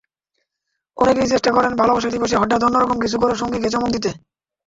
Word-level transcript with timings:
অনেকেই 0.97 1.31
চেষ্টা 1.31 1.51
করেন 1.51 1.71
ভালোবাসা 1.75 2.09
দিবসে 2.09 2.35
হঠাৎ 2.37 2.61
অন্য 2.63 2.75
রকম 2.79 2.97
কিছু 2.99 3.17
করে 3.21 3.33
সঙ্গীকে 3.35 3.69
চমক 3.73 3.89
দিতে। 3.95 4.09